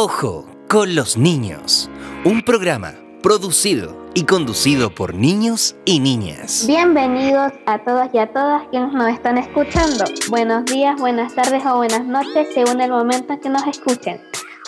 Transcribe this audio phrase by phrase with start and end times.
[0.00, 1.90] Ojo con los niños,
[2.24, 6.66] un programa producido y conducido por niños y niñas.
[6.68, 10.04] Bienvenidos a todos y a todas quienes nos están escuchando.
[10.30, 14.20] Buenos días, buenas tardes o buenas noches según el momento en que nos escuchen.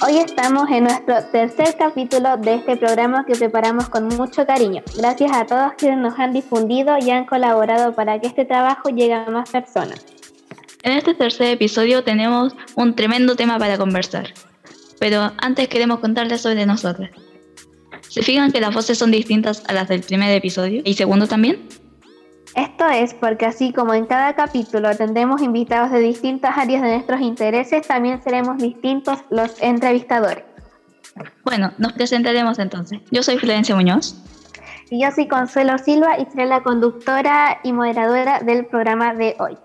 [0.04, 4.82] Hoy estamos en nuestro tercer capítulo de este programa que preparamos con mucho cariño.
[4.96, 9.14] Gracias a todos quienes nos han difundido y han colaborado para que este trabajo llegue
[9.14, 10.04] a más personas.
[10.82, 14.32] En este tercer episodio tenemos un tremendo tema para conversar.
[15.00, 17.10] Pero antes queremos contarles sobre nosotras.
[18.08, 21.68] ¿Se fijan que las voces son distintas a las del primer episodio y segundo también?
[22.54, 27.20] Esto es porque así como en cada capítulo tendremos invitados de distintas áreas de nuestros
[27.20, 30.44] intereses, también seremos distintos los entrevistadores.
[31.44, 33.00] Bueno, nos presentaremos entonces.
[33.10, 34.16] Yo soy Florencia Muñoz.
[34.90, 39.56] Y yo soy Consuelo Silva y seré la conductora y moderadora del programa de hoy.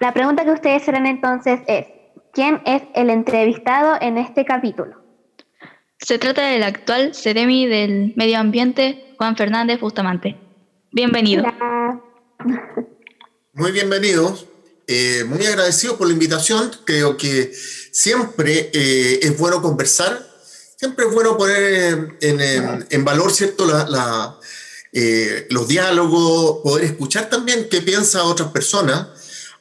[0.00, 1.86] La pregunta que ustedes serán entonces es,
[2.32, 5.02] ¿quién es el entrevistado en este capítulo?
[5.98, 10.36] Se trata del actual Ceremi del Medio Ambiente, Juan Fernández Bustamante.
[10.90, 11.44] Bienvenido.
[13.52, 14.46] Muy bienvenidos.
[14.88, 16.70] Eh, muy agradecido por la invitación.
[16.84, 17.52] Creo que
[17.92, 20.26] siempre eh, es bueno conversar,
[20.76, 23.64] siempre es bueno poner en, valor ¿cierto?
[24.92, 29.06] Eh, los diálogos, poder escuchar también qué piensan otras personas.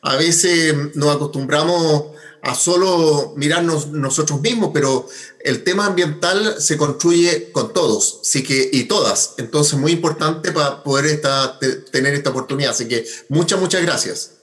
[0.02, 2.11] A veces nos acostumbramos
[2.44, 5.06] a solo mirarnos nosotros mismos, pero
[5.44, 9.36] el tema ambiental se construye con todos sí que, y todas.
[9.38, 11.60] Entonces, muy importante para poder esta,
[11.92, 12.72] tener esta oportunidad.
[12.72, 14.42] Así que muchas, muchas gracias.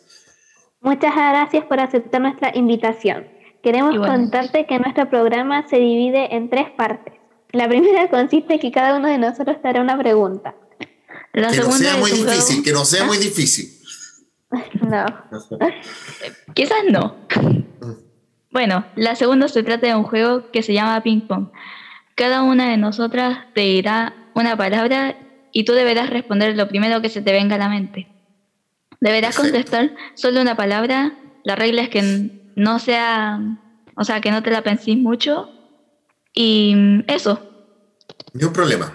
[0.81, 3.27] Muchas gracias por aceptar nuestra invitación.
[3.63, 7.15] Queremos contarte que nuestro programa se divide en tres partes.
[7.51, 10.55] La primera consiste en que cada uno de nosotros te hará una pregunta.
[11.33, 13.75] La que no sea muy difícil, que no sea muy difícil.
[14.81, 15.05] No.
[16.55, 17.17] Quizás no.
[18.51, 21.49] Bueno, la segunda se trata de un juego que se llama Ping Pong.
[22.15, 25.17] Cada una de nosotras te dirá una palabra
[25.53, 28.09] y tú deberás responder lo primero que se te venga a la mente.
[29.01, 31.13] Deberás contestar solo una palabra.
[31.45, 33.41] La regla es que no sea,
[33.95, 35.51] o sea, que no te la penséis mucho.
[36.35, 36.75] Y
[37.07, 37.41] eso.
[38.33, 38.93] Ni un problema.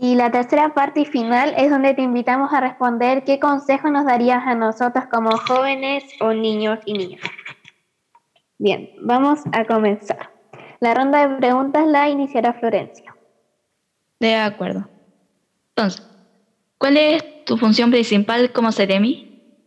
[0.00, 4.04] Y la tercera parte y final es donde te invitamos a responder qué consejo nos
[4.04, 7.20] darías a nosotros como jóvenes o niños y niñas.
[8.62, 10.30] Bien, vamos a comenzar.
[10.78, 13.12] La ronda de preguntas la iniciará Florencia.
[14.20, 14.88] De acuerdo.
[15.74, 16.06] Entonces,
[16.78, 19.58] ¿cuál es tu función principal como Ceremi?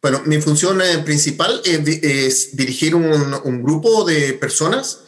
[0.00, 5.00] Bueno, mi función eh, principal es, dirigir un, grupo de personas,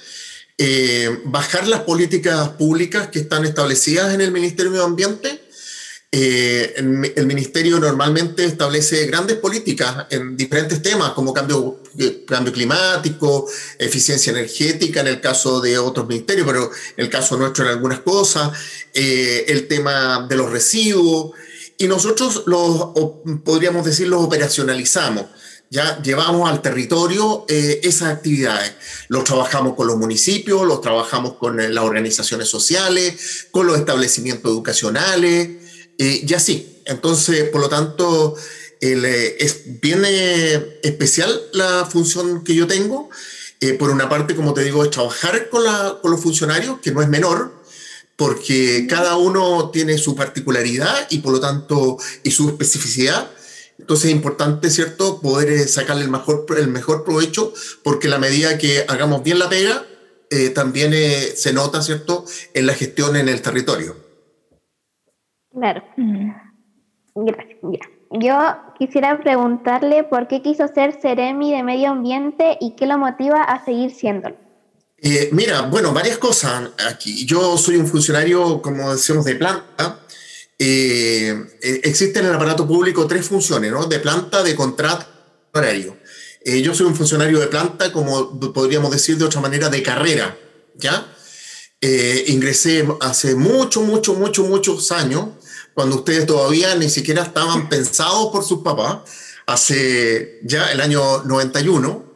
[0.58, 5.43] eh, bajar las políticas públicas que están establecidas en el Ministerio de Medio Ambiente
[6.16, 13.48] eh, el, ministerio normalmente establece grandes políticas en diferentes temas, como cambio, eh, cambio climático,
[13.80, 17.98] eficiencia energética, en el caso de otros ministerios, pero en el caso nuestro en algunas
[17.98, 18.52] cosas,
[18.94, 21.32] eh, el tema de los residuos,
[21.78, 22.90] y nosotros los,
[23.42, 25.24] podríamos decir, los operacionalizamos.
[25.68, 28.74] Ya llevamos al territorio esas actividades.
[29.08, 35.63] Los trabajamos con los municipios, los trabajamos con las organizaciones sociales, con los establecimientos educacionales,
[35.98, 36.82] eh, y así.
[36.86, 38.34] Entonces, por lo tanto,
[38.80, 43.10] eh, es bien eh, especial la función que yo tengo.
[43.78, 45.62] por una parte, como te digo, es trabajar con,
[46.02, 47.50] con los funcionarios, que no es menor,
[48.14, 53.30] porque cada uno tiene su particularidad y por lo tanto, y su especificidad.
[53.78, 58.84] Entonces es importante, ¿cierto?, poder sacarle el mejor, el mejor provecho, porque la medida que
[58.86, 59.86] hagamos bien la pega,
[60.54, 60.92] también
[61.36, 64.03] se nota, ¿cierto?, en la gestión en el territorio.
[65.54, 65.82] Claro.
[67.14, 67.58] Gracias.
[68.10, 68.38] Yo
[68.78, 73.64] quisiera preguntarle por qué quiso ser Ceremi de Medio Ambiente y qué lo motiva a
[73.64, 74.36] seguir siéndolo.
[74.98, 77.26] Eh, mira, bueno, varias cosas aquí.
[77.26, 80.00] Yo soy un funcionario, como decimos, de planta.
[80.58, 83.86] Eh, eh, existen en el aparato público tres funciones, ¿no?
[83.86, 85.06] De planta, de contrato,
[85.52, 85.96] horario.
[86.44, 90.36] yo soy un funcionario de planta, como podríamos decir de otra manera, de carrera,
[90.74, 91.06] ¿ya?
[92.28, 95.28] ingresé hace mucho, mucho, mucho, muchos años
[95.74, 98.98] cuando ustedes todavía ni siquiera estaban pensados por sus papás,
[99.46, 102.14] hace ya el año 91.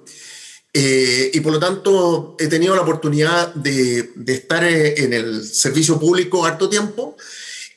[0.73, 5.45] Eh, y por lo tanto he tenido la oportunidad de, de, estar eh, en el
[5.45, 7.17] servicio público harto tiempo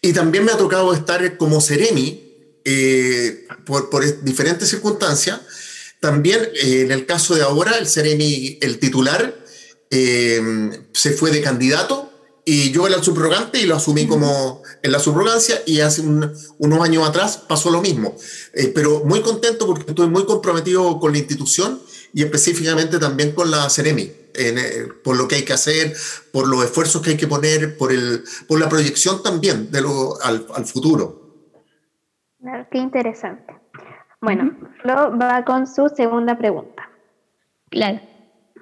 [0.02, 2.22] y también me ha tocado estar como Ceremi
[2.66, 5.40] eh, por, por, diferentes circunstancias.
[6.02, 9.40] También en el caso de ahora, el Ceremi, el titular,
[9.90, 12.11] se fue de candidato
[12.46, 16.82] y yo era el subrogante y lo asumí como en la subrogancia y hace unos
[16.84, 18.16] años atrás pasó lo mismo.
[18.54, 21.80] Eh, pero muy contento porque estoy muy comprometido con la institución
[22.14, 24.12] y específicamente también con la Ceremi.
[24.34, 25.94] eh, por lo que hay que hacer,
[26.32, 30.22] por los esfuerzos que hay que poner, por, el, por la proyección también de lo,
[30.22, 31.20] al, al futuro.
[32.72, 33.54] qué interesante.
[34.22, 36.90] Bueno, Flo va con su segunda pregunta.
[37.70, 38.00] Claro.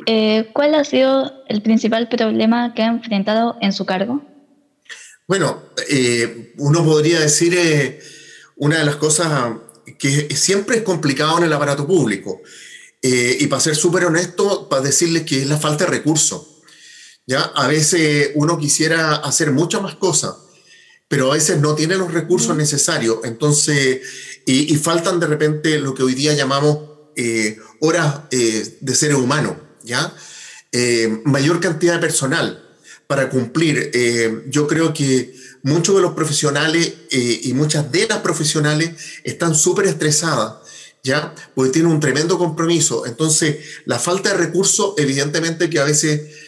[0.06, 4.22] Eh, ¿Cuál ha sido el principal problema que ha enfrentado en su cargo?
[5.28, 8.00] Bueno, eh, uno podría decir eh,
[8.56, 9.54] una de las cosas
[9.98, 12.42] que siempre es complicado en el aparato público.
[13.02, 16.62] y para ser súper honesto, para decirles que es la falta de recursos.
[17.26, 17.42] ¿ya?
[17.42, 20.36] A veces uno quisiera hacer muchas más cosas,
[21.08, 23.20] pero a veces no tiene los recursos necesarios.
[23.24, 24.02] Entonces,
[24.46, 26.80] y, faltan de repente lo que hoy día llamamos
[27.80, 29.56] horas de seres humanos.
[29.90, 30.14] ¿Ya?
[30.72, 32.64] Eh, mayor cantidad de personal
[33.08, 33.90] para cumplir.
[33.92, 35.34] Eh, yo creo que
[35.64, 38.92] muchos de los profesionales eh, y muchas de las profesionales
[39.24, 40.58] están súper estresadas,
[41.04, 41.34] ¿ya?
[41.56, 43.08] Porque tienen un tremendo compromiso.
[43.08, 46.48] Entonces, la falta de recursos, evidentemente que a veces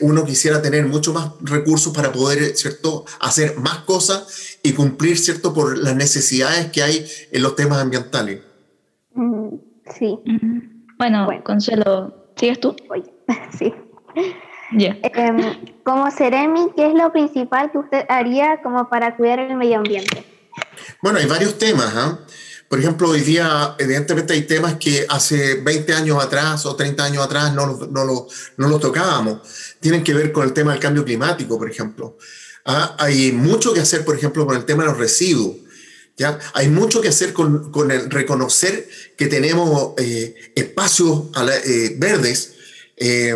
[0.00, 5.54] uno quisiera tener mucho más recursos para poder, ¿cierto?, hacer más cosas y cumplir, ¿cierto?,
[5.54, 8.40] por las necesidades que hay en los temas ambientales.
[9.14, 9.54] Mm,
[9.96, 10.18] sí.
[10.98, 12.74] bueno, Consuelo, ¿Sigues tú?
[13.58, 13.74] sí.
[14.78, 15.36] Em,
[15.84, 20.24] como Ceremi, ¿qué es lo principal que usted haría como para cuidar el medio ambiente?
[21.02, 21.92] Bueno, hay varios temas.
[21.94, 22.18] ¿ah?
[22.68, 27.24] Por ejemplo, hoy día, evidentemente, hay temas que hace 20 años atrás o 30 años
[27.24, 28.26] atrás no, no,
[28.56, 29.40] no los tocábamos.
[29.78, 32.16] Tienen que ver con el tema del cambio climático, por ejemplo.
[32.64, 32.96] ¿Ah?
[32.98, 35.56] Hay mucho que hacer, por ejemplo, con el tema de los residuos.
[36.16, 36.38] ¿Ya?
[36.54, 41.24] Hay mucho que hacer con, con el reconocer que tenemos eh, espacios
[41.64, 42.54] eh, verdes.
[42.96, 43.34] Eh,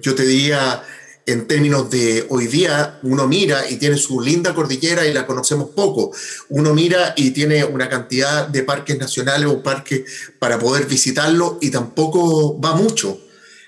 [0.00, 0.82] yo te diría,
[1.26, 5.70] en términos de hoy día, uno mira y tiene su linda cordillera y la conocemos
[5.70, 6.12] poco.
[6.48, 10.02] Uno mira y tiene una cantidad de parques nacionales o parques
[10.38, 13.20] para poder visitarlo y tampoco va mucho.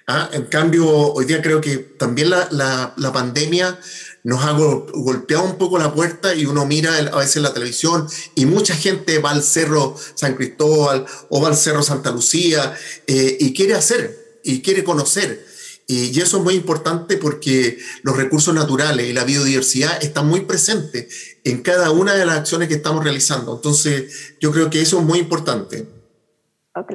[0.08, 0.28] ¿ah?
[0.32, 3.78] En cambio, hoy día creo que también la, la, la pandemia
[4.24, 8.46] nos ha golpeado un poco la puerta y uno mira a veces la televisión y
[8.46, 12.74] mucha gente va al Cerro San Cristóbal o va al Cerro Santa Lucía
[13.06, 15.44] eh, y quiere hacer y quiere conocer.
[15.86, 21.38] Y, eso es muy importante porque los recursos naturales y la biodiversidad están muy presentes
[21.44, 23.54] en cada una de las acciones que estamos realizando.
[23.56, 25.86] Entonces, yo creo que eso es muy importante.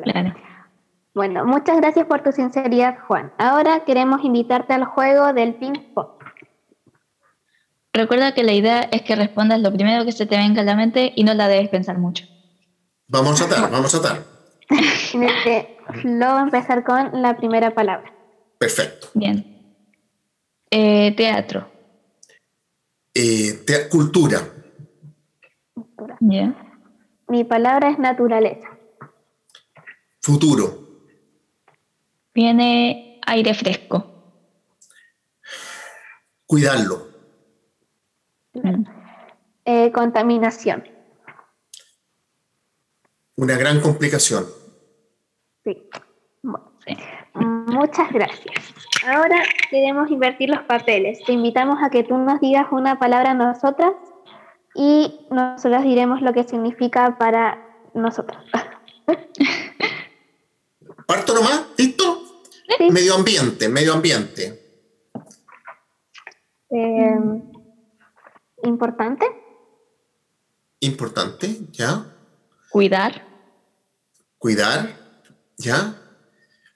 [0.04, 0.34] Claro.
[1.14, 3.32] Bueno, muchas gracias por tu sinceridad, Juan.
[3.38, 6.19] Ahora queremos invitarte al juego del ping-pong.
[7.94, 10.76] Recuerda que la idea es que respondas lo primero que se te venga a la
[10.76, 12.26] mente y no la debes pensar mucho.
[13.08, 14.24] Vamos a tratar, vamos a tratar.
[16.04, 18.14] Lo a empezar con la primera palabra.
[18.60, 19.10] Perfecto.
[19.16, 19.76] Bien.
[20.70, 21.68] Eh, teatro.
[23.14, 24.40] Eh, cultura.
[25.74, 26.18] Cultura.
[27.28, 28.68] Mi palabra es naturaleza.
[30.22, 30.88] Futuro.
[32.34, 34.06] Viene aire fresco.
[36.46, 37.09] Cuidarlo.
[39.66, 40.84] Eh, contaminación.
[43.36, 44.46] Una gran complicación.
[45.64, 45.90] Sí.
[47.34, 48.74] Muchas gracias.
[49.08, 51.20] Ahora queremos invertir los papeles.
[51.26, 53.94] Te invitamos a que tú nos digas una palabra a nosotras
[54.76, 58.44] y nosotras diremos lo que significa para nosotros.
[61.08, 61.66] ¿Parto nomás?
[61.78, 62.24] ¿Listo?
[62.92, 64.60] Medio ambiente, medio ambiente.
[66.72, 67.18] Eh,
[68.64, 69.26] Importante.
[70.82, 72.16] Importante, ya.
[72.70, 73.28] Cuidar.
[74.38, 74.98] Cuidar,
[75.58, 75.96] ya.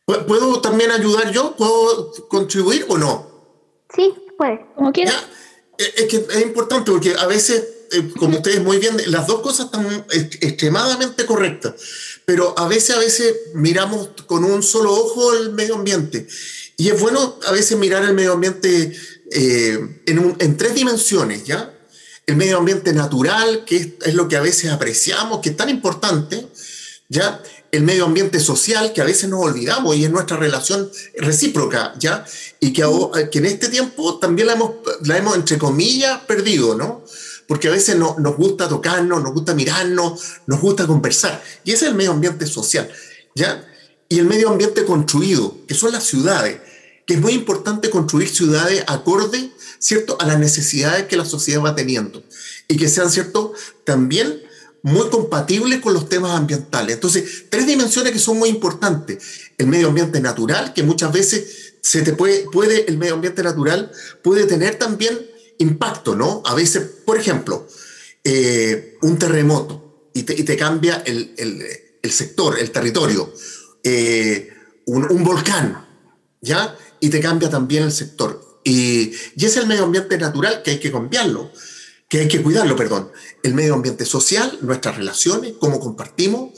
[0.06, 1.56] ¿Puedo también ayudar yo?
[1.56, 3.32] ¿Puedo contribuir o no?
[3.96, 4.66] Sí, puede.
[4.76, 5.14] Como quiera.
[5.78, 9.42] Eh, es que es importante porque a veces, eh, como ustedes muy bien, las dos
[9.42, 11.76] cosas están extremadamente correctas,
[12.26, 16.28] pero a veces, a veces miramos con un solo ojo el medio ambiente.
[16.76, 18.94] Y es bueno a veces mirar el medio ambiente
[19.36, 21.74] eh, en, en, tres dimensiones, ¿ya?
[22.26, 26.48] el medio ambiente natural, que es, lo que a veces apreciamos, que es tan importante,
[27.10, 27.42] ¿ya?
[27.72, 32.26] El medio ambiente social, que a veces nos olvidamos y es nuestra relación recíproca, ¿ya?
[32.60, 32.84] Y que,
[33.32, 34.72] que en este tiempo también la hemos,
[35.04, 37.04] la hemos, entre comillas, perdido, ¿no?
[37.48, 41.44] Porque a veces no, nos gusta tocarnos, nos gusta mirarnos, nos gusta conversar.
[41.66, 42.90] Y ese es el medio ambiente social,
[43.36, 43.68] ¿ya?
[44.08, 46.60] Y el medio ambiente construido, que son las ciudades,
[47.06, 49.52] que es muy importante construir ciudades acorde
[49.84, 52.24] ¿cierto?, a las necesidades que la sociedad va teniendo
[52.70, 54.42] y que sean, ¿cierto?, también
[54.82, 56.96] muy compatibles con los temas ambientales.
[56.96, 59.52] Entonces, tres dimensiones que son muy importantes.
[59.58, 63.92] El medio ambiente natural, que muchas veces se te puede, puede el medio ambiente natural
[64.22, 65.20] puede tener también
[65.58, 66.42] impacto, ¿no?
[66.46, 67.68] A veces, por ejemplo,
[68.24, 71.62] eh, un terremoto y te, cambia el, el,
[72.02, 73.34] el, sector, el territorio,
[73.84, 74.50] eh,
[74.86, 75.86] un volcán,
[76.42, 76.78] ¿ya?
[77.04, 78.62] Y te cambia también el sector.
[78.64, 81.52] Y, y es el medio ambiente natural que hay que cambiarlo,
[82.08, 83.12] que hay que cuidarlo, perdón.
[83.44, 86.52] El medio ambiente social, nuestras relaciones, cómo compartimos,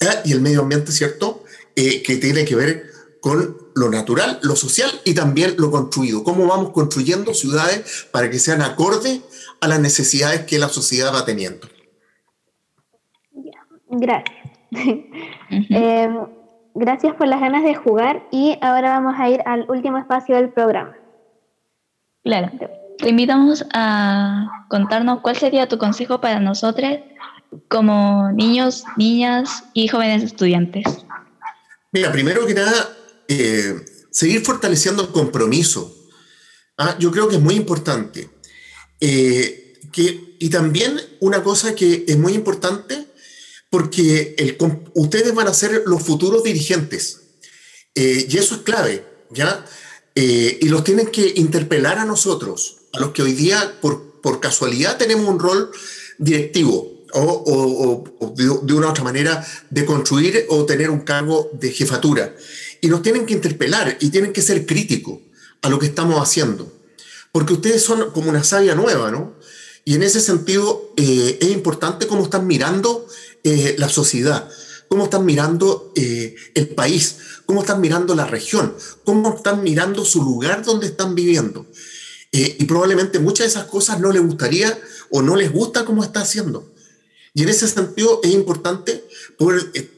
[0.00, 0.06] ¿eh?
[0.24, 1.44] y el medio ambiente, ¿cierto?
[1.76, 2.86] Eh, que tiene que ver
[3.20, 6.24] con lo natural, lo social y también lo construido.
[6.24, 9.20] Cómo vamos construyendo ciudades para que sean acordes
[9.60, 11.68] a las necesidades que la sociedad va teniendo.
[13.90, 14.34] Gracias.
[16.74, 20.50] gracias por las ganas de jugar y ahora vamos a ir al último espacio del
[20.50, 20.96] programa.
[22.22, 22.50] Claro.
[22.98, 26.98] Te invitamos a contarnos cuál sería tu consejo para nosotros
[27.68, 30.84] como niños, niñas y jóvenes estudiantes.
[31.92, 32.88] Mira, primero que nada,
[33.28, 33.76] eh,
[34.10, 35.94] seguir fortaleciendo el compromiso.
[36.76, 38.30] Ah, yo creo que es muy importante.
[39.00, 43.06] Eh, que, y también una cosa que es muy importante,
[43.74, 44.56] porque
[44.94, 47.22] ustedes van a ser los futuros dirigentes.
[47.92, 49.64] Eh, y eso es clave, ¿ya?
[50.14, 54.96] y los tienen que interpelar a nosotros, a los que hoy día, por, por casualidad,
[54.96, 55.72] tenemos un rol
[56.18, 58.04] directivo o,
[58.36, 62.32] de, una u otra manera de construir o tener un cargo de jefatura
[62.80, 65.18] y nos tienen que interpelar y tienen que ser críticos
[65.62, 66.72] a lo que estamos haciendo.
[67.32, 69.34] Porque ustedes son como una savia nueva, ¿no?
[69.84, 73.08] Y en ese sentido eh, es importante cómo están mirando
[73.44, 74.48] eh, la sociedad,
[74.88, 78.74] cómo están mirando eh, el país, cómo están mirando la región,
[79.04, 81.66] cómo están mirando su lugar donde están viviendo.
[82.32, 84.76] y probablemente muchas de esas cosas no les gustaría
[85.10, 86.74] o no les gusta cómo está haciendo.
[87.32, 89.04] Y en ese sentido es importante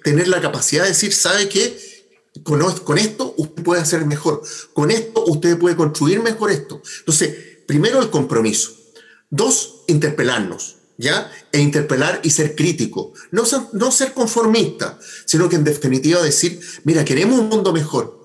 [0.05, 1.97] tener la capacidad de decir, ¿sabe qué?
[2.43, 6.83] con, con esto usted puede hacer mejor, con esto usted puede construir mejor esto.
[7.01, 7.35] Entonces,
[7.67, 8.73] primero el compromiso.
[9.29, 11.31] Dos, interpelarnos, ¿ya?
[11.53, 13.13] E interpelar y ser crítico.
[13.31, 18.19] No, no ser conformista, sino que en definitiva decir, mira, queremos un mundo mejor,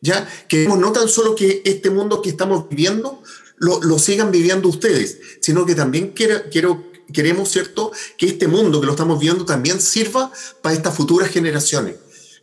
[0.00, 0.28] ¿ya?
[0.48, 3.22] Queremos no tan solo que este mundo que estamos viviendo
[3.56, 8.80] lo, lo sigan viviendo ustedes, sino que también quiero, quiero, queremos, ¿cierto?, que este mundo
[8.80, 11.96] que lo estamos viviendo también sirva para estas futuras generaciones.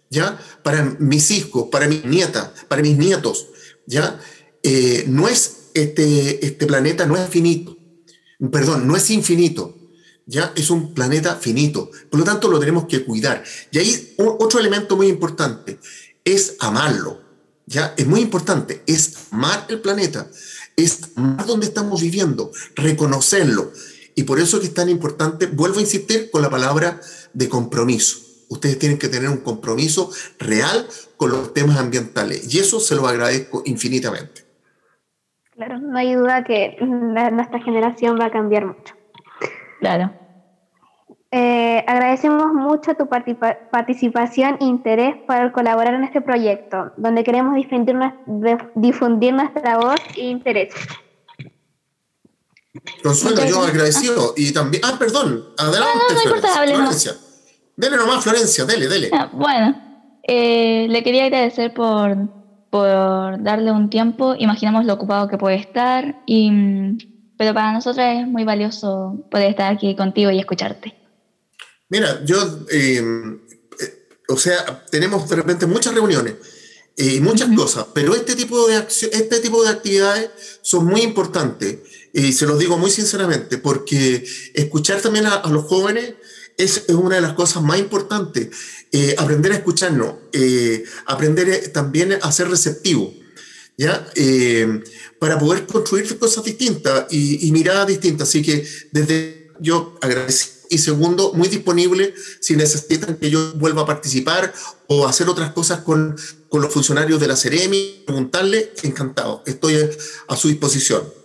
[0.09, 0.39] ¿ya?
[0.63, 3.47] Para mis hijos, para mis nietas, para mis nietos,
[3.85, 4.19] ¿ya?
[4.63, 7.77] Eh, no es, este, este planeta no es finito,
[8.51, 9.77] perdón, no es infinito,
[10.25, 10.53] ¿ya?
[10.55, 13.43] Es un planeta finito, por lo tanto lo tenemos que cuidar.
[13.71, 15.79] Y ahí otro elemento muy importante
[16.23, 17.21] es amarlo,
[17.65, 17.93] ¿ya?
[17.97, 20.29] Es muy importante, es amar el planeta,
[20.75, 23.71] es amar donde estamos viviendo, reconocerlo.
[24.15, 26.99] Y por eso es que es tan importante, vuelvo a insistir con la palabra
[27.33, 32.79] de compromiso ustedes tienen que tener un compromiso real con los temas ambientales y eso
[32.79, 34.48] se lo agradezco infinitamente.
[35.59, 38.95] Claro, no hay duda que nuestra generación va a cambiar mucho.
[39.81, 40.09] Claro.
[41.31, 47.97] Eh, agradecemos mucho tu participación e interés para colaborar en este proyecto, donde queremos difundir,
[48.75, 50.73] difundir nuestra voz e interés.
[53.03, 54.33] Consuelo, yo agradecido.
[54.37, 54.81] Y también.
[54.85, 55.43] Ah, perdón.
[55.57, 55.93] Adelante.
[55.93, 57.17] No, no, no importa,
[57.75, 59.09] Dele nomás, Florencia, dele, dele.
[59.11, 59.75] Ah, bueno,
[60.23, 62.15] eh, le quería agradecer por,
[62.69, 64.35] por darle un tiempo.
[64.37, 66.51] Imaginamos lo ocupado que puede estar, y,
[67.37, 70.95] pero para nosotros es muy valioso poder estar aquí contigo y escucharte.
[71.89, 72.37] Mira, yo,
[72.71, 73.01] eh,
[73.79, 76.35] eh, o sea, tenemos de repente muchas reuniones
[76.95, 80.29] y muchas cosas, pero este tipo, de este tipo de actividades
[80.61, 81.79] son muy importantes
[82.13, 84.23] y se los digo muy sinceramente, porque
[84.53, 86.15] escuchar también a los jóvenes
[86.59, 88.49] es, una de las cosas más importantes.
[88.91, 93.13] Eh, aprender a escucharnos, eh, aprender eh, también a ser receptivo,
[93.77, 94.05] ¿ya?
[95.19, 98.29] para poder construir cosas distintas y, miradas distintas.
[98.29, 100.59] Así que desde yo agradezco.
[100.71, 104.53] Y segundo, muy disponible si necesitan que yo vuelva a participar
[104.87, 106.15] o hacer otras cosas con,
[106.47, 109.77] con los funcionarios de la Ceremi, preguntarle, encantado, estoy
[110.27, 111.18] a su disposición.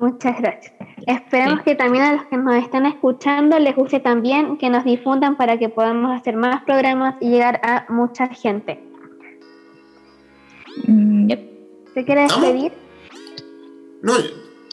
[0.00, 0.72] Muchas gracias.
[1.06, 5.36] Esperamos que también a los que nos están escuchando les guste también que nos difundan
[5.36, 8.82] para que podamos hacer más programas y llegar a mucha gente.
[10.86, 11.30] Mm,
[11.92, 12.72] ¿Se quiere despedir?
[14.00, 14.14] No,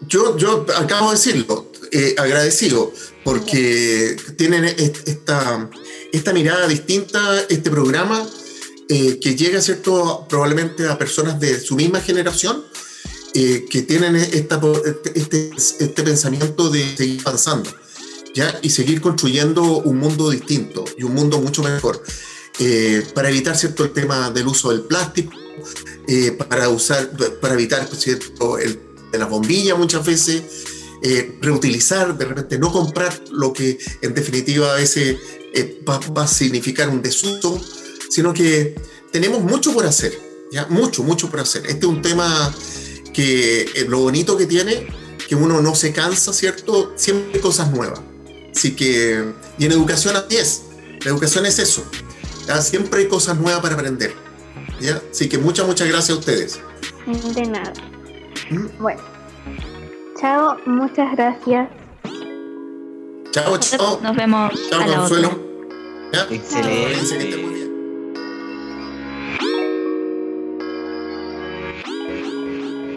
[0.08, 2.94] yo, yo acabo de decirlo, eh, agradecido,
[3.26, 5.70] porque tienen esta,
[6.14, 7.20] esta mirada distinta,
[7.50, 8.26] este programa
[8.88, 12.64] eh, que llega, ¿cierto?, probablemente a personas de su misma generación
[13.34, 14.60] eh, que tienen esta,
[15.14, 17.70] este, este pensamiento de seguir avanzando
[18.34, 18.58] ¿ya?
[18.62, 22.02] y seguir construyendo un mundo distinto y un mundo mucho mejor.
[22.60, 25.34] Eh, para evitar cierto el tema del uso del plástico,
[26.08, 28.80] eh, para, usar, para evitar cierto el,
[29.12, 30.44] de la bombilla muchas veces,
[31.42, 35.18] reutilizar, de repente no comprar lo que en definitiva a veces
[35.88, 37.62] va, va, a significar un desuso,
[38.10, 38.74] sino que
[39.12, 40.20] tenemos mucho por hacer,
[40.52, 41.68] ya mucho, mucho por hacer.
[41.68, 42.52] Este es un tema
[43.18, 44.86] que eh, lo bonito que tiene,
[45.28, 46.94] que uno no se cansa, ¿cierto?
[46.96, 48.00] Siempre hay cosas nuevas.
[48.56, 50.62] Así que, y en educación así es.
[51.04, 51.84] La educación es eso.
[52.62, 54.14] Siempre hay cosas nuevas para aprender.
[54.80, 55.02] ¿ya?
[55.12, 56.60] Así que muchas, muchas gracias a ustedes.
[57.34, 57.74] De nada.
[58.52, 58.68] ¿Mm?
[58.80, 59.02] Bueno.
[60.22, 61.70] Chao, muchas gracias.
[63.32, 64.00] Chao, chao.
[64.00, 64.54] Nos vemos.
[64.70, 65.40] Chao, Consuelo.
[66.30, 67.67] Excelente.